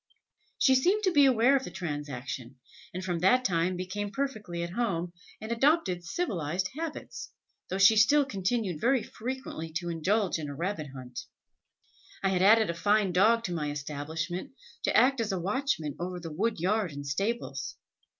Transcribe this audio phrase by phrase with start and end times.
[0.57, 2.55] She seemed to be aware of the transaction,
[2.91, 7.29] and from that time became perfectly at home, and adopted civilised habits,
[7.69, 11.19] though she still continued very frequently to indulge in a rabbit hunt.
[12.23, 14.53] I had added a fine dog to my establishment,
[14.85, 17.75] to act as a watchman over the wood yard and stables.